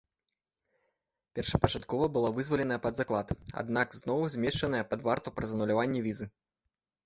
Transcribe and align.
Першапачаткова 1.39 2.05
была 2.15 2.29
вызваленая 2.39 2.79
пад 2.87 2.93
заклад, 3.01 3.27
аднак 3.65 3.87
зноў 4.01 4.19
змешчана 4.39 4.79
пад 4.95 4.99
варту 5.13 5.27
праз 5.41 5.49
ануляванне 5.59 5.99
візы. 6.11 6.25